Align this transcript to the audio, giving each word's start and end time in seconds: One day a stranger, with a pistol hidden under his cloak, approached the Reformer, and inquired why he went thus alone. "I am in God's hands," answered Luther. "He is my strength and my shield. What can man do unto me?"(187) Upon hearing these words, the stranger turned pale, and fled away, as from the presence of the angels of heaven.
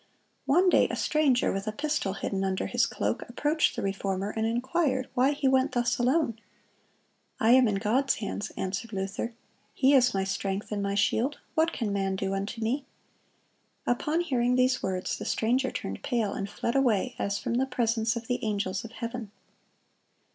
One 0.47 0.67
day 0.67 0.87
a 0.89 0.95
stranger, 0.95 1.51
with 1.51 1.67
a 1.67 1.71
pistol 1.71 2.13
hidden 2.13 2.43
under 2.43 2.65
his 2.65 2.87
cloak, 2.87 3.21
approached 3.29 3.75
the 3.75 3.83
Reformer, 3.83 4.31
and 4.31 4.47
inquired 4.47 5.07
why 5.13 5.31
he 5.33 5.47
went 5.47 5.73
thus 5.73 5.99
alone. 5.99 6.39
"I 7.39 7.51
am 7.51 7.67
in 7.67 7.75
God's 7.75 8.15
hands," 8.15 8.51
answered 8.57 8.93
Luther. 8.93 9.35
"He 9.75 9.93
is 9.93 10.11
my 10.15 10.23
strength 10.23 10.71
and 10.71 10.81
my 10.81 10.95
shield. 10.95 11.37
What 11.53 11.71
can 11.71 11.93
man 11.93 12.15
do 12.15 12.33
unto 12.33 12.61
me?"(187) 12.63 13.93
Upon 13.95 14.21
hearing 14.21 14.55
these 14.55 14.81
words, 14.81 15.19
the 15.19 15.25
stranger 15.25 15.69
turned 15.69 16.01
pale, 16.01 16.33
and 16.33 16.49
fled 16.49 16.75
away, 16.75 17.13
as 17.19 17.37
from 17.37 17.53
the 17.53 17.67
presence 17.67 18.15
of 18.15 18.25
the 18.25 18.43
angels 18.43 18.83
of 18.83 18.93
heaven. 18.93 19.29